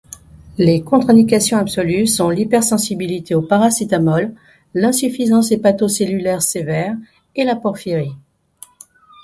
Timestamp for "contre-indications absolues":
0.81-2.07